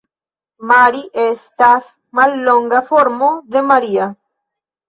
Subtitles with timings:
[0.69, 1.91] Mari estas
[2.21, 4.13] mallonga formo de Maria.